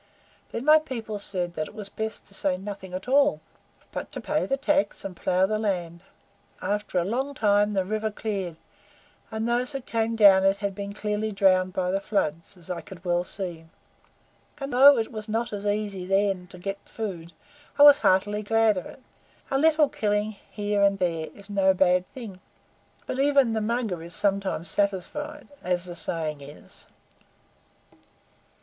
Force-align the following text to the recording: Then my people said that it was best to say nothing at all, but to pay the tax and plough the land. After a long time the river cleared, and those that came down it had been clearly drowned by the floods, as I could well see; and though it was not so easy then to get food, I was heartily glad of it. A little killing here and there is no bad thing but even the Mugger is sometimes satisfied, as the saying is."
Then 0.51 0.65
my 0.65 0.79
people 0.79 1.19
said 1.19 1.53
that 1.53 1.67
it 1.67 1.75
was 1.75 1.87
best 1.87 2.25
to 2.25 2.33
say 2.33 2.57
nothing 2.57 2.91
at 2.95 3.07
all, 3.07 3.39
but 3.91 4.11
to 4.13 4.19
pay 4.19 4.47
the 4.47 4.57
tax 4.57 5.05
and 5.05 5.15
plough 5.15 5.45
the 5.45 5.59
land. 5.59 6.03
After 6.59 6.97
a 6.97 7.03
long 7.05 7.35
time 7.35 7.73
the 7.75 7.85
river 7.85 8.09
cleared, 8.09 8.57
and 9.29 9.47
those 9.47 9.73
that 9.73 9.85
came 9.85 10.15
down 10.15 10.43
it 10.43 10.57
had 10.57 10.73
been 10.73 10.93
clearly 10.93 11.31
drowned 11.31 11.73
by 11.73 11.91
the 11.91 12.01
floods, 12.01 12.57
as 12.57 12.67
I 12.71 12.81
could 12.81 13.05
well 13.05 13.23
see; 13.23 13.65
and 14.57 14.73
though 14.73 14.97
it 14.97 15.11
was 15.11 15.29
not 15.29 15.49
so 15.49 15.57
easy 15.69 16.07
then 16.07 16.47
to 16.47 16.57
get 16.57 16.79
food, 16.89 17.31
I 17.77 17.83
was 17.83 17.99
heartily 17.99 18.41
glad 18.41 18.77
of 18.77 18.87
it. 18.87 19.03
A 19.51 19.59
little 19.59 19.87
killing 19.87 20.35
here 20.49 20.81
and 20.81 20.97
there 20.97 21.27
is 21.35 21.47
no 21.47 21.75
bad 21.75 22.11
thing 22.11 22.39
but 23.05 23.19
even 23.19 23.53
the 23.53 23.61
Mugger 23.61 24.01
is 24.01 24.15
sometimes 24.15 24.67
satisfied, 24.67 25.51
as 25.63 25.85
the 25.85 25.95
saying 25.95 26.41
is." 26.41 26.87